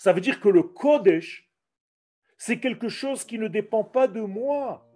[0.00, 1.46] Ça veut dire que le Kodesh,
[2.38, 4.88] c'est quelque chose qui ne dépend pas de moi,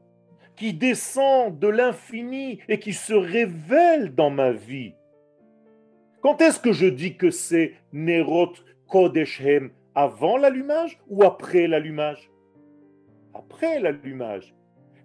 [0.56, 4.94] qui descend de l'infini et qui se révèle dans ma vie.
[6.22, 8.54] Quand est-ce que je dis que c'est Nerot
[8.88, 12.30] Kodeshem avant l'allumage ou après l'allumage?
[13.34, 14.54] Après l'allumage.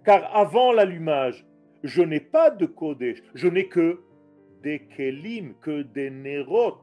[0.02, 1.44] Car avant l'allumage,
[1.84, 4.00] je n'ai pas de Kodesh, je n'ai que
[4.62, 6.78] des Kelim, que des Nerot.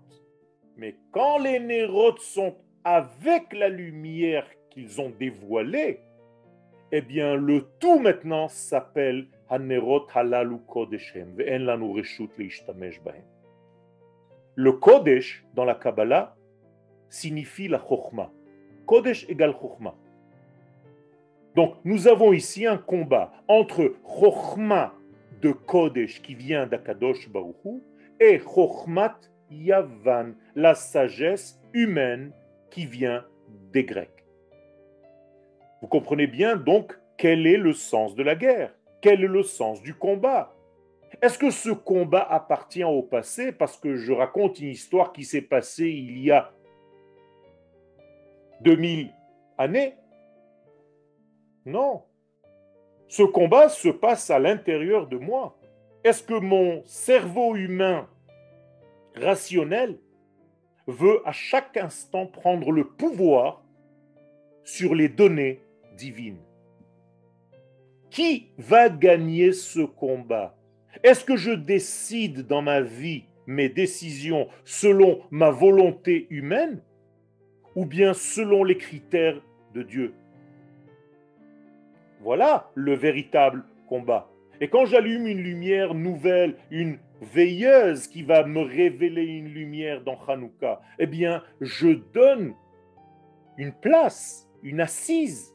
[0.76, 2.56] Mais quand les Nerot sont
[2.88, 6.00] avec la lumière qu'ils ont dévoilée,
[6.94, 11.36] eh bien le tout maintenant s'appelle Hanerot Halalu Kodeshem,
[14.56, 16.38] Le Kodesh dans la Kabbalah
[17.10, 18.32] signifie la Chokhmah.
[18.86, 19.96] Kodesh égale Chokhmah.
[21.56, 24.94] Donc nous avons ici un combat entre Chokhmah
[25.42, 27.82] de Kodesh qui vient d'Akadosh Baruchu
[28.18, 29.18] et Chokhmat
[29.52, 32.32] Yavan, la sagesse humaine
[32.78, 33.26] qui vient
[33.74, 34.24] des Grecs.
[35.82, 38.72] Vous comprenez bien donc quel est le sens de la guerre,
[39.02, 40.56] quel est le sens du combat?
[41.24, 43.52] Est-ce que ce combat appartient au passé?
[43.52, 46.54] Parce que je raconte une histoire qui s'est passée il y a
[48.62, 49.12] 2000
[49.58, 49.96] années
[51.66, 52.04] non.
[53.08, 55.58] Ce combat se passe à l'intérieur de moi.
[56.04, 58.08] Est-ce que mon cerveau humain
[59.16, 59.98] rationnel
[60.88, 63.64] veut à chaque instant prendre le pouvoir
[64.64, 65.62] sur les données
[65.96, 66.42] divines.
[68.10, 70.58] Qui va gagner ce combat?
[71.04, 76.82] Est-ce que je décide dans ma vie mes décisions selon ma volonté humaine
[77.76, 79.42] ou bien selon les critères
[79.74, 80.14] de Dieu?
[82.22, 84.30] Voilà le véritable combat.
[84.60, 90.20] Et quand j'allume une lumière nouvelle, une veilleuse qui va me révéler une lumière dans
[90.28, 92.54] Hanouka, eh bien, je donne
[93.58, 95.54] une place, une assise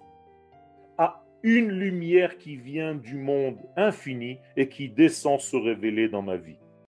[0.99, 6.37] à une lumière qui vient du monde infini et qui descend se révéler dans ma
[6.37, 6.59] vie.